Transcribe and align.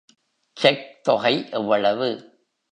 Check 0.53 1.03
தொகை 1.03 1.49
எவ்வளவு? 1.51 2.09